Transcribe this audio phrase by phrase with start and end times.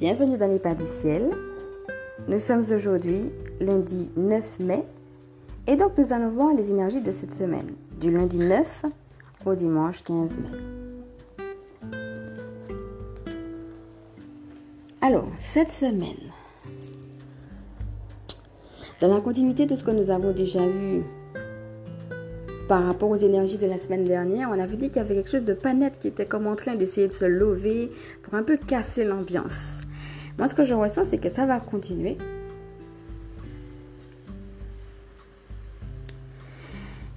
[0.00, 1.28] Bienvenue dans les pas du ciel.
[2.26, 3.20] Nous sommes aujourd'hui
[3.60, 4.82] lundi 9 mai
[5.66, 8.86] et donc nous allons voir les énergies de cette semaine, du lundi 9
[9.44, 11.84] au dimanche 15 mai.
[15.02, 16.30] Alors, cette semaine,
[19.02, 21.02] dans la continuité de ce que nous avons déjà vu
[22.68, 25.30] par rapport aux énergies de la semaine dernière, on avait dit qu'il y avait quelque
[25.30, 27.90] chose de pas net qui était comme en train d'essayer de se lever
[28.22, 29.82] pour un peu casser l'ambiance.
[30.40, 32.16] Moi, ce que je ressens, c'est que ça va continuer.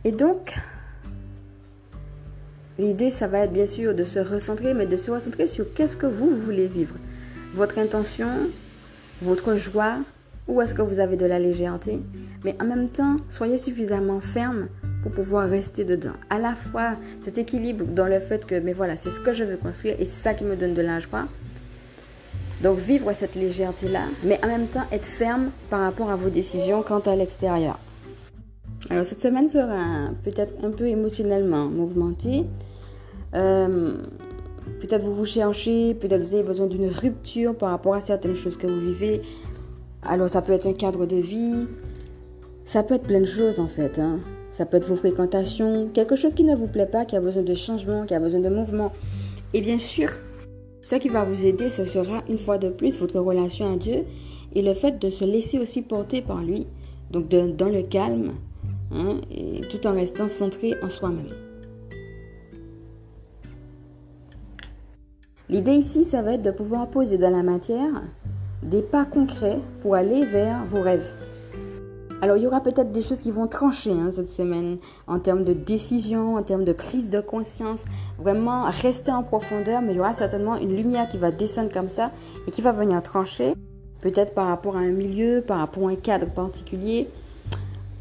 [0.04, 0.58] Et donc,
[2.78, 5.96] l'idée, ça va être bien sûr de se recentrer, mais de se recentrer sur qu'est-ce
[5.96, 6.96] que vous voulez vivre.
[7.54, 8.28] Votre intention,
[9.22, 10.00] votre joie,
[10.50, 12.02] ou est-ce que vous avez de la légèreté.
[12.44, 14.68] Mais en même temps, soyez suffisamment ferme
[15.02, 16.18] pour pouvoir rester dedans.
[16.30, 19.46] À la fois cet équilibre dans le fait que, mais voilà, c'est ce que je
[19.46, 21.30] veux construire et c'est ça qui me donne de la joie.
[22.64, 26.82] Donc vivre cette légèreté-là, mais en même temps être ferme par rapport à vos décisions
[26.82, 27.78] quant à l'extérieur.
[28.90, 32.46] Alors cette semaine sera peut-être un peu émotionnellement mouvementée.
[33.36, 33.98] Euh,
[34.80, 38.56] peut-être vous vous cherchez, peut-être vous avez besoin d'une rupture par rapport à certaines choses
[38.56, 39.22] que vous vivez.
[40.02, 41.66] Alors ça peut être un cadre de vie,
[42.64, 44.00] ça peut être plein de choses en fait.
[44.00, 44.20] Hein.
[44.52, 47.44] Ça peut être vos fréquentations, quelque chose qui ne vous plaît pas, qui a besoin
[47.44, 48.94] de changement, qui a besoin de mouvement.
[49.54, 50.10] Et bien sûr,
[50.84, 54.04] ce qui va vous aider, ce sera une fois de plus votre relation à Dieu
[54.54, 56.68] et le fait de se laisser aussi porter par lui,
[57.10, 58.34] donc dans le calme,
[58.92, 59.16] hein,
[59.70, 61.34] tout en restant centré en soi-même.
[65.50, 68.04] L'idée ici, ça va être de pouvoir poser dans la matière
[68.62, 71.14] des pas concrets pour aller vers vos rêves.
[72.24, 75.44] Alors, il y aura peut-être des choses qui vont trancher hein, cette semaine en termes
[75.44, 77.84] de décision, en termes de prise de conscience.
[78.18, 81.90] Vraiment, rester en profondeur, mais il y aura certainement une lumière qui va descendre comme
[81.90, 82.12] ça
[82.48, 83.56] et qui va venir trancher.
[84.00, 87.10] Peut-être par rapport à un milieu, par rapport à un cadre particulier.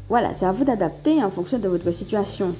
[0.07, 2.55] Voilà, c'est à vous d'adapter en fonction de votre situation.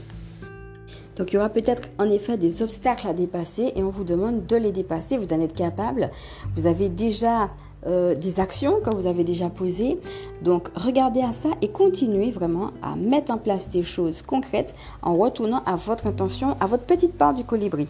[1.16, 4.46] Donc il y aura peut-être en effet des obstacles à dépasser et on vous demande
[4.46, 5.18] de les dépasser.
[5.18, 6.10] Vous en êtes capable.
[6.56, 7.50] Vous avez déjà
[7.86, 10.00] euh, des actions que vous avez déjà posées.
[10.42, 15.16] Donc regardez à ça et continuez vraiment à mettre en place des choses concrètes en
[15.16, 17.88] retournant à votre intention, à votre petite part du colibri.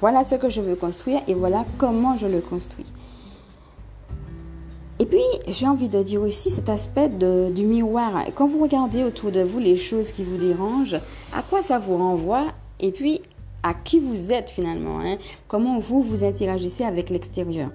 [0.00, 2.86] Voilà ce que je veux construire et voilà comment je le construis.
[5.00, 8.24] Et puis, j'ai envie de dire aussi cet aspect du miroir.
[8.34, 11.00] Quand vous regardez autour de vous les choses qui vous dérangent,
[11.32, 12.46] à quoi ça vous renvoie
[12.80, 13.20] Et puis,
[13.62, 15.16] à qui vous êtes finalement hein?
[15.46, 17.70] Comment vous vous interagissez avec l'extérieur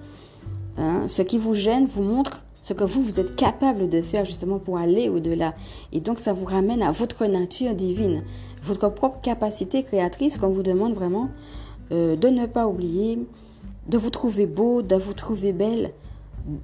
[0.76, 4.24] Hein, ce qui vous gêne vous montre ce que vous, vous êtes capable de faire
[4.24, 5.54] justement pour aller au-delà.
[5.92, 8.24] Et donc, ça vous ramène à votre nature divine,
[8.62, 11.28] votre propre capacité créatrice qu'on vous demande vraiment
[11.92, 13.18] euh, de ne pas oublier,
[13.86, 15.92] de vous trouver beau, de vous trouver belle.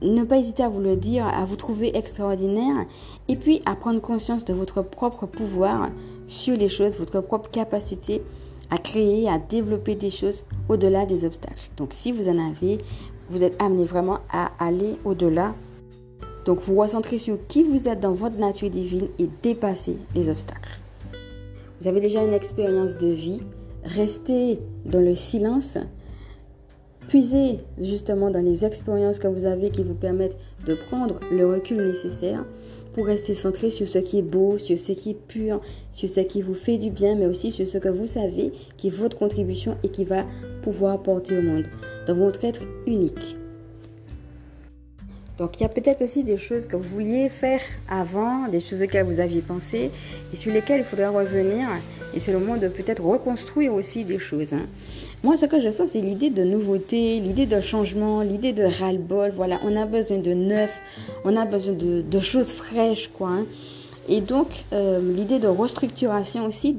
[0.02, 2.84] Ne pas hésiter à vous le dire, à vous trouver extraordinaire
[3.28, 5.88] et puis à prendre conscience de votre propre pouvoir
[6.26, 8.22] sur les choses, votre propre capacité
[8.70, 11.70] à créer, à développer des choses au-delà des obstacles.
[11.76, 12.78] Donc si vous en avez,
[13.30, 15.54] vous êtes amené vraiment à aller au-delà.
[16.44, 20.78] Donc vous recentrez sur qui vous êtes dans votre nature divine et dépasser les obstacles.
[21.80, 23.40] Vous avez déjà une expérience de vie.
[23.84, 25.78] Restez dans le silence.
[27.10, 31.78] Puisez justement dans les expériences que vous avez qui vous permettent de prendre le recul
[31.78, 32.44] nécessaire
[32.92, 35.60] pour rester centré sur ce qui est beau, sur ce qui est pur,
[35.90, 38.86] sur ce qui vous fait du bien, mais aussi sur ce que vous savez qui
[38.86, 40.24] est votre contribution et qui va
[40.62, 41.66] pouvoir apporter au monde,
[42.06, 43.36] dans votre être unique.
[45.40, 48.82] Donc il y a peut-être aussi des choses que vous vouliez faire avant, des choses
[48.82, 49.90] auxquelles vous aviez pensé
[50.32, 51.66] et sur lesquelles il faudra revenir.
[52.14, 54.52] Et c'est le moment de peut-être reconstruire aussi des choses.
[54.52, 54.66] Hein.
[55.22, 59.32] Moi, ce que je sens, c'est l'idée de nouveauté, l'idée de changement, l'idée de ras-le-bol.
[59.34, 60.80] Voilà, on a besoin de neuf,
[61.24, 63.28] on a besoin de, choses fraîches, quoi.
[63.28, 63.44] Hein.
[64.08, 66.74] Et donc, euh, l'idée de restructuration aussi,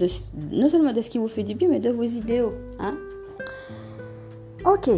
[0.52, 2.54] non seulement de ce qui vous fait du bien, mais de vos idéaux.
[2.80, 2.96] Hein.
[4.66, 4.90] Ok.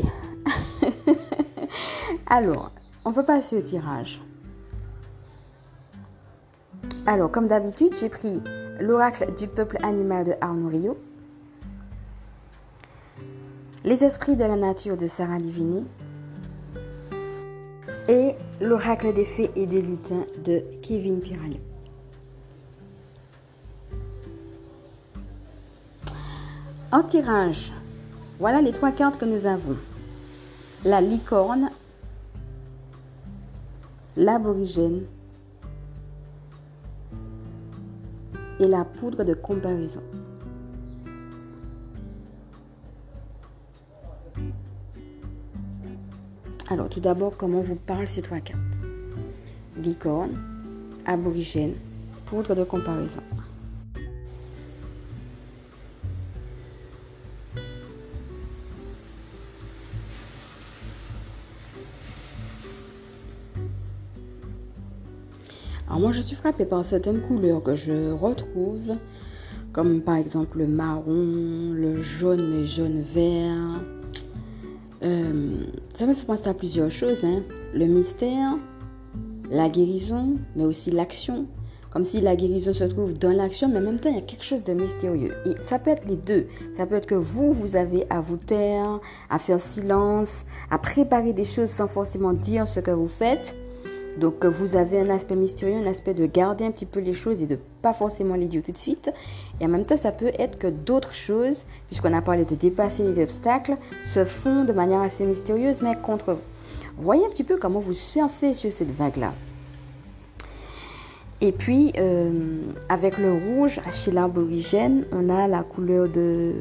[2.28, 2.72] Alors,
[3.04, 4.22] on va passer au tirage.
[7.06, 8.40] Alors, comme d'habitude, j'ai pris
[8.80, 10.98] l'oracle du peuple animal de Arnaud Rio.
[13.86, 15.84] Les esprits de la nature de Sarah Divini
[18.08, 21.60] et l'oracle des fées et des lutins de Kevin Pirali.
[26.94, 27.74] En tirage,
[28.40, 29.76] voilà les trois cartes que nous avons.
[30.86, 31.70] La licorne,
[34.16, 35.04] l'aborigène
[38.62, 40.04] et la poudre de comparaison.
[46.74, 48.60] Alors, tout d'abord, comment vous parlent ces trois cartes
[49.78, 50.40] Licorne,
[51.06, 51.76] aborigène,
[52.26, 53.20] poudre de comparaison.
[65.88, 68.96] Alors moi je suis frappée par certaines couleurs que je retrouve,
[69.74, 73.80] comme par exemple le marron, le jaune mais jaune vert.
[75.04, 75.66] Euh,
[76.04, 77.24] ça me fait penser à plusieurs choses.
[77.24, 77.44] Hein.
[77.74, 78.58] Le mystère,
[79.50, 81.46] la guérison, mais aussi l'action.
[81.92, 84.22] Comme si la guérison se trouve dans l'action, mais en même temps, il y a
[84.22, 85.32] quelque chose de mystérieux.
[85.46, 86.48] Et ça peut être les deux.
[86.76, 91.32] Ça peut être que vous, vous avez à vous taire, à faire silence, à préparer
[91.32, 93.56] des choses sans forcément dire ce que vous faites.
[94.18, 97.42] Donc vous avez un aspect mystérieux, un aspect de garder un petit peu les choses
[97.42, 99.12] et de pas forcément les dire tout de suite.
[99.60, 103.04] Et en même temps, ça peut être que d'autres choses, puisqu'on a parlé de dépasser
[103.04, 103.74] les obstacles,
[104.06, 106.44] se font de manière assez mystérieuse, mais contre vous.
[106.98, 109.34] Voyez un petit peu comment vous surfez sur cette vague-là.
[111.42, 116.54] Et puis, euh, avec le rouge, chez l'aborigène, on a la couleur de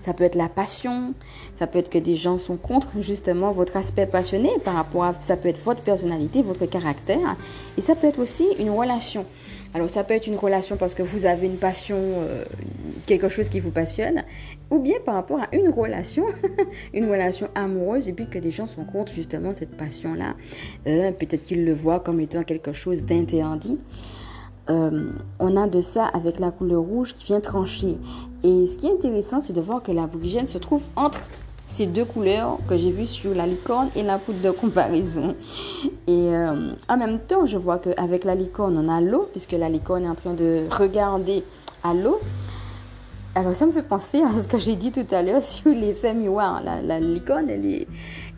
[0.00, 1.14] ça peut être la passion,
[1.54, 5.14] ça peut être que des gens sont contre justement votre aspect passionné par rapport à,
[5.20, 7.36] ça peut être votre personnalité, votre caractère,
[7.78, 9.24] et ça peut être aussi une relation.
[9.72, 12.44] Alors ça peut être une relation parce que vous avez une passion, euh,
[13.06, 14.24] quelque chose qui vous passionne,
[14.70, 16.24] ou bien par rapport à une relation,
[16.94, 20.34] une relation amoureuse, et puis que des gens sont contre justement cette passion-là.
[20.88, 23.78] Euh, peut-être qu'ils le voient comme étant quelque chose d'interdit.
[24.70, 27.98] Euh, on a de ça avec la couleur rouge qui vient trancher.
[28.42, 31.20] Et ce qui est intéressant, c'est de voir que la l'aborigène se trouve entre
[31.66, 35.34] ces deux couleurs que j'ai vues sur la licorne et la poudre de comparaison.
[36.06, 39.68] Et euh, en même temps, je vois qu'avec la licorne, on a l'eau, puisque la
[39.68, 41.44] licorne est en train de regarder
[41.84, 42.18] à l'eau.
[43.36, 46.14] Alors ça me fait penser à ce que j'ai dit tout à l'heure sur l'effet
[46.14, 46.62] miroir.
[46.64, 47.86] La, la licorne, elle est,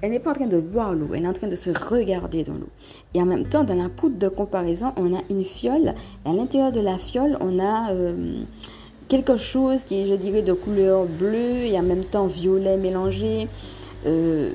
[0.02, 2.42] elle n'est pas en train de boire l'eau, elle est en train de se regarder
[2.42, 2.68] dans l'eau.
[3.14, 5.94] Et en même temps, dans la poudre de comparaison, on a une fiole.
[6.26, 8.42] Et à l'intérieur de la fiole, on a euh,
[9.08, 13.46] quelque chose qui est, je dirais, de couleur bleue et en même temps violet mélangé.
[14.06, 14.50] Euh,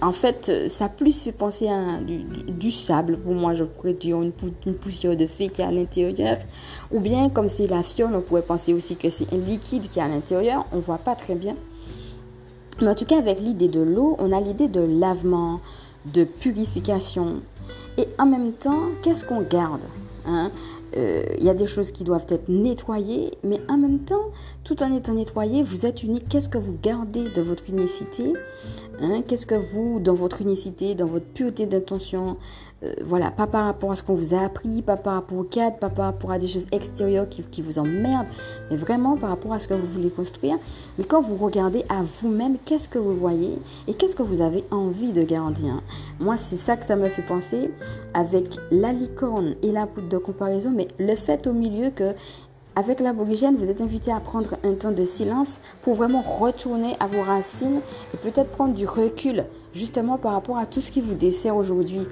[0.00, 3.16] en fait, ça plus fait penser à du, sable.
[3.16, 4.32] Pour moi, je pourrais dire une,
[4.64, 6.38] une poussière de fée qui est à l'intérieur.
[6.92, 9.98] Ou bien, comme c'est la fiole, on pourrait penser aussi que c'est un liquide qui
[9.98, 10.66] est à l'intérieur.
[10.70, 11.56] On ne voit pas très bien.
[12.80, 15.60] Mais en tout cas, avec l'idée de l'eau, on a l'idée de lavement,
[16.12, 17.40] de purification.
[17.98, 19.80] Et en même temps, qu'est-ce qu'on garde
[20.26, 20.50] hein?
[20.96, 24.26] euh, Il y a des choses qui doivent être nettoyées, mais en même temps,
[24.64, 26.28] tout en étant nettoyé, vous êtes unique.
[26.28, 28.34] Qu'est-ce que vous gardez de votre unicité?
[29.00, 29.22] Hein?
[29.26, 32.36] Qu'est-ce que vous, dans votre unicité, dans votre pureté d'intention,
[32.84, 35.44] euh, voilà, pas par rapport à ce qu'on vous a appris, pas par rapport au
[35.44, 38.26] cadre, pas par rapport à des choses extérieures qui, vous emmerdent,
[38.70, 40.58] mais vraiment par rapport à ce que vous voulez construire.
[40.98, 43.58] Mais quand vous regardez à vous-même, qu'est-ce que vous voyez
[43.88, 45.62] et qu'est-ce que vous avez envie de garder?
[46.20, 47.70] Moi, c'est ça que ça me fait penser
[48.12, 52.12] avec la licorne et la poudre de comparaison, mais le fait au milieu que
[52.78, 57.06] avec l'aborigène, vous êtes invité à prendre un temps de silence pour vraiment retourner à
[57.06, 57.80] vos racines
[58.12, 62.02] et peut-être prendre du recul justement par rapport à tout ce qui vous dessert aujourd'hui.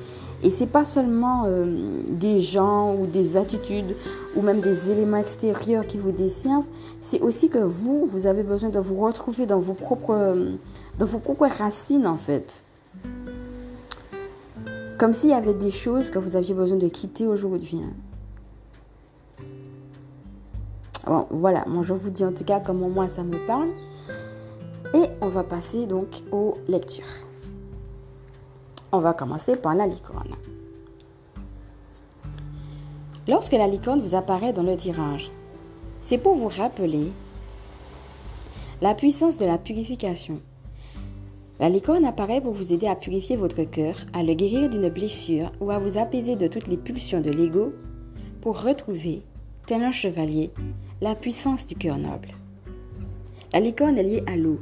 [0.42, 3.94] Et c'est pas seulement euh, des gens ou des attitudes
[4.36, 6.66] ou même des éléments extérieurs qui vous desservent,
[6.98, 10.34] c'est aussi que vous, vous avez besoin de vous retrouver dans vos propres,
[10.98, 12.64] dans vos propres racines en fait.
[14.98, 17.80] Comme s'il y avait des choses que vous aviez besoin de quitter aujourd'hui.
[17.84, 18.13] Hein.
[21.30, 23.70] Voilà, moi je vous dis en tout cas comment moi ça me parle.
[24.94, 27.04] Et on va passer donc aux lectures.
[28.92, 30.36] On va commencer par la licorne.
[33.26, 35.30] Lorsque la licorne vous apparaît dans le tirage,
[36.00, 37.10] c'est pour vous rappeler
[38.82, 40.40] la puissance de la purification.
[41.58, 45.50] La licorne apparaît pour vous aider à purifier votre cœur, à le guérir d'une blessure
[45.60, 47.72] ou à vous apaiser de toutes les pulsions de l'ego
[48.42, 49.22] pour retrouver,
[49.66, 50.50] tel un chevalier,
[51.00, 52.28] la puissance du cœur noble.
[53.52, 54.60] La licorne est liée à l'eau,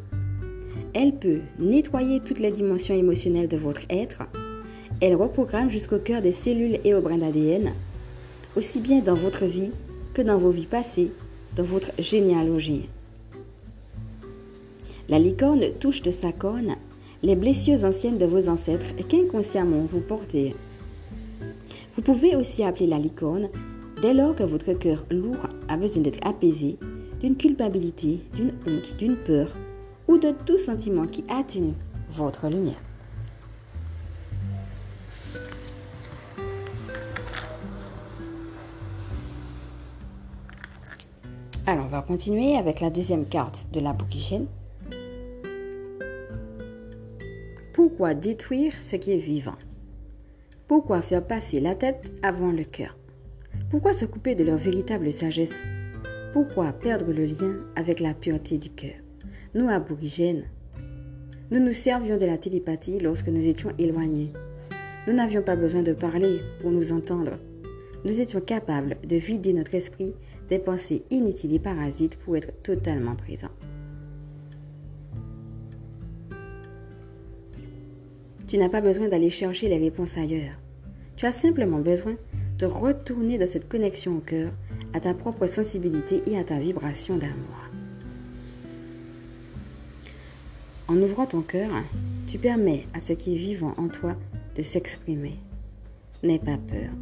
[0.94, 4.25] elle peut nettoyer toutes les dimensions émotionnelles de votre être.
[5.00, 7.73] Elle reprogramme jusqu'au cœur des cellules et au brin d'ADN,
[8.56, 9.71] aussi bien dans votre vie
[10.12, 11.11] que dans vos vies passées,
[11.56, 12.88] dans votre généalogie.
[15.09, 16.76] La licorne touche de sa corne
[17.23, 20.54] les blessures anciennes de vos ancêtres qu'inconsciemment vous portez.
[21.94, 23.49] Vous pouvez aussi appeler la licorne
[24.02, 26.76] dès lors que votre cœur lourd a besoin d'être apaisé
[27.21, 29.56] d'une culpabilité, d'une honte, d'une peur
[30.09, 31.75] ou de tout sentiment qui atténue
[32.11, 32.82] votre lumière.
[41.64, 43.94] Alors, on va continuer avec la deuxième carte de la.
[43.94, 44.40] Pourquoi
[47.73, 49.54] Pourquoi détruire ce qui est vivant?
[50.66, 52.97] Pourquoi faire passer la tête avant le cœur?
[53.73, 55.55] Pourquoi se couper de leur véritable sagesse?
[56.35, 58.97] Pourquoi perdre le lien avec la pureté du cœur?
[59.55, 60.45] Nous, aborigènes,
[61.50, 64.31] nous nous servions de la télépathie lorsque nous étions éloignés.
[65.07, 67.38] Nous n'avions pas besoin de parler pour nous entendre.
[68.05, 70.12] Nous étions capables de vider notre esprit
[70.50, 73.57] des pensées inutiles et parasites pour être totalement présents.
[78.49, 80.61] Tu n'as pas besoin d'aller chercher les réponses ailleurs.
[81.17, 82.17] Tu as simplement besoin
[82.62, 84.52] de retourner dans cette connexion au cœur,
[84.92, 87.59] à ta propre sensibilité et à ta vibration d'amour.
[90.87, 91.73] En ouvrant ton cœur,
[92.28, 94.14] tu permets à ce qui est vivant en toi
[94.54, 95.35] de s'exprimer.
[96.23, 96.92] N'aie pas peur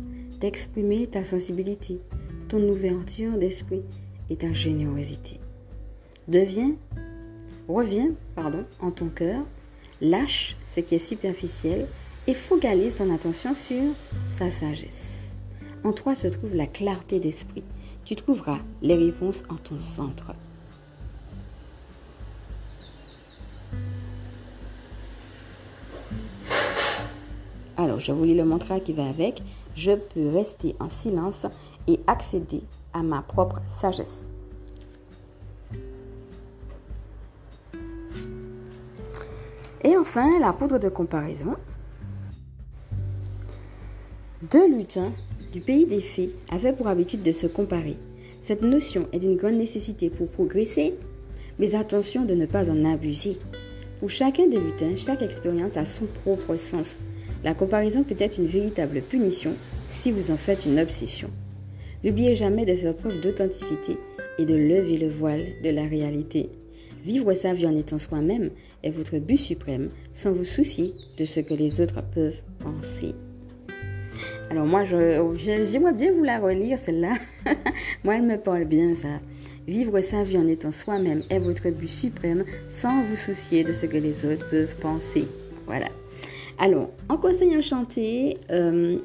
[0.41, 2.01] d'exprimer ta sensibilité,
[2.49, 3.83] ton ouverture d'esprit
[4.31, 5.41] et ta générosité.
[6.27, 6.73] Deviens,
[7.69, 9.45] reviens, pardon, en ton cœur,
[10.01, 11.87] lâche ce qui est superficiel
[12.27, 13.93] et focalise ton attention sur
[14.31, 15.20] sa sagesse.
[15.83, 17.65] En toi se trouve la clarté d'esprit.
[18.05, 20.35] Tu trouveras les réponses en ton centre.
[27.79, 29.43] Alors, je vous lis le mantra qui va avec.
[29.75, 31.47] Je peux rester en silence
[31.87, 34.23] et accéder à ma propre sagesse.
[39.83, 41.57] Et enfin, la poudre de comparaison.
[44.43, 45.13] Deux lutins
[45.53, 47.97] du pays des fées avaient pour habitude de se comparer.
[48.43, 50.95] Cette notion est d'une grande nécessité pour progresser,
[51.59, 53.37] mais attention de ne pas en abuser.
[53.99, 56.87] Pour chacun des lutins, chaque expérience a son propre sens.
[57.45, 59.55] La comparaison peut être une véritable punition
[59.91, 61.31] si vous en faites une obsession.
[62.03, 63.99] N'oubliez jamais de faire preuve d'authenticité
[64.39, 66.49] et de lever le voile de la réalité.
[67.05, 68.51] Vivre sa vie en étant soi-même
[68.83, 73.15] est votre but suprême sans vous soucier de ce que les autres peuvent penser.
[74.51, 77.13] Alors moi, j'aimerais bien vous la relire, celle-là.
[78.05, 79.21] moi, elle me parle bien, ça.
[79.69, 83.87] Vivre sa vie en étant soi-même est votre but suprême sans vous soucier de ce
[83.87, 85.29] que les autres peuvent penser.
[85.67, 85.87] Voilà.
[86.59, 88.99] Alors, en conseil chanter, euh,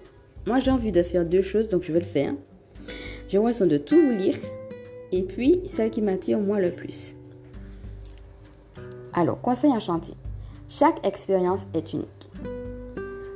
[0.47, 2.33] moi j'ai envie de faire deux choses, donc je vais le faire.
[3.27, 4.35] J'ai l'impression de tout vous lire,
[5.11, 7.15] et puis celle qui m'attire moi le plus.
[9.13, 10.13] Alors, conseil à chanter.
[10.67, 12.31] Chaque expérience est unique.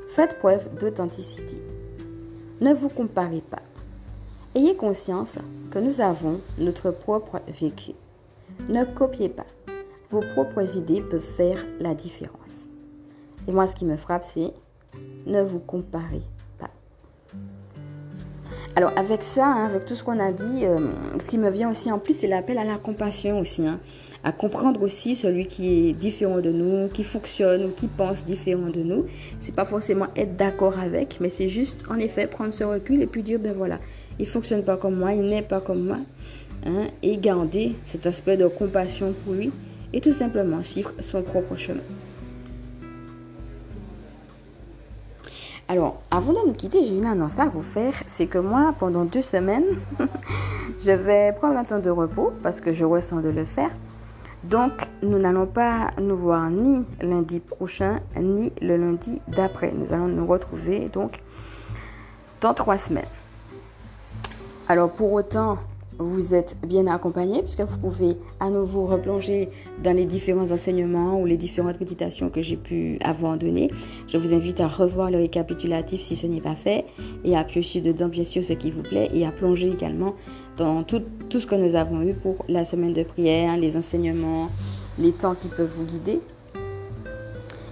[0.09, 1.57] Faites preuve d'authenticité.
[2.61, 3.61] Ne vous comparez pas.
[4.53, 5.39] Ayez conscience
[5.71, 7.91] que nous avons notre propre vécu.
[8.67, 9.45] Ne copiez pas.
[10.11, 12.35] Vos propres idées peuvent faire la différence.
[13.47, 14.51] Et moi, ce qui me frappe, c'est
[15.25, 16.21] ne vous comparez
[16.57, 16.69] pas.
[18.75, 20.87] Alors, avec ça, hein, avec tout ce qu'on a dit, euh,
[21.19, 23.67] ce qui me vient aussi en plus, c'est l'appel à la compassion aussi.
[23.67, 23.79] Hein.
[24.21, 28.69] à comprendre aussi celui qui est différent de nous, qui fonctionne ou qui pense différent
[28.69, 29.05] de nous.
[29.39, 33.07] C'est pas forcément être d'accord avec, mais c'est juste, en effet, prendre ce recul et
[33.07, 33.79] puis dire, ben voilà,
[34.19, 35.99] il fonctionne pas comme moi, il n'est pas comme moi.
[36.65, 39.51] Hein, et garder cet aspect de compassion pour lui
[39.93, 41.79] et tout simplement suivre son propre chemin.
[45.71, 47.93] Alors, avant de nous quitter, j'ai une annonce à vous faire.
[48.07, 49.77] C'est que moi, pendant deux semaines,
[50.81, 53.69] je vais prendre un temps de repos parce que je ressens de le faire.
[54.43, 54.71] Donc,
[55.03, 59.71] nous n'allons pas nous voir ni lundi prochain, ni le lundi d'après.
[59.71, 61.21] Nous allons nous retrouver donc
[62.41, 63.05] dans trois semaines.
[64.67, 65.59] Alors, pour autant,
[65.99, 69.49] vous êtes bien accompagné puisque vous pouvez à nouveau replonger
[69.83, 73.69] dans les différents enseignements ou les différentes méditations que j'ai pu avoir données.
[74.07, 76.85] Je vous invite à revoir le récapitulatif si ce n'est pas fait
[77.25, 80.15] et à piocher dedans bien sûr ce qui vous plaît et à plonger également
[80.55, 84.49] dans tout, ce que nous avons eu pour la semaine de prière, les enseignements,
[84.97, 86.21] les temps qui peuvent vous guider.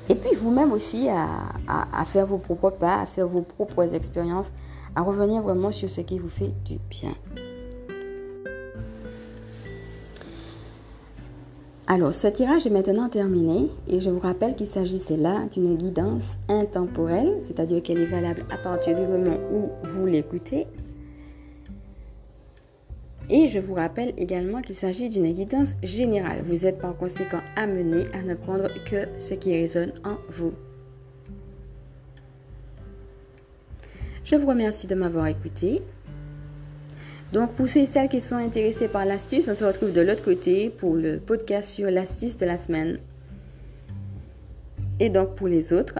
[0.09, 4.51] Et puis vous-même aussi à faire vos propres pas, à faire vos propres expériences,
[4.95, 7.13] à revenir vraiment sur ce qui vous fait du bien.
[11.89, 16.35] Alors, ce tirage est maintenant terminé et je vous rappelle qu'il s'agissait là d'une guidance
[16.49, 20.67] intemporelle, c'est-à-dire qu'elle est valable à partir du moment où vous l'écoutez.
[23.29, 26.43] Et je vous rappelle également qu'il s'agit d'une guidance générale.
[26.45, 30.51] Vous êtes par conséquent amené à ne prendre que ce qui résonne en vous.
[34.25, 35.81] Je vous remercie de m'avoir écouté.
[37.33, 40.23] Donc pour ceux et celles qui sont intéressés par l'astuce, on se retrouve de l'autre
[40.23, 42.99] côté pour le podcast sur l'astuce de la semaine.
[44.99, 45.99] Et donc pour les autres,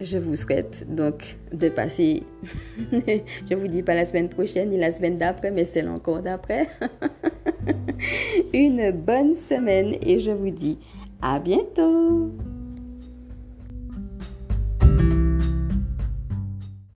[0.00, 2.24] je vous souhaite donc de passer,
[2.92, 6.66] je vous dis pas la semaine prochaine ni la semaine d'après, mais celle encore d'après,
[8.52, 10.78] une bonne semaine et je vous dis
[11.22, 12.32] à bientôt.